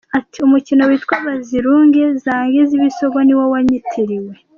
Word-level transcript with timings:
Ati 0.17 0.37
“Umukino 0.47 0.81
witwa 0.89 1.15
‘Bazirunge 1.25 2.03
zange 2.23 2.59
zibe 2.69 2.85
isogo’ 2.91 3.17
ni 3.23 3.33
wo 3.37 3.45
wanyitiriwe. 3.53 4.33